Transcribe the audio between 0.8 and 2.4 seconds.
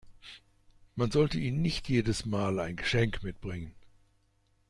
Man sollte ihnen nicht jedes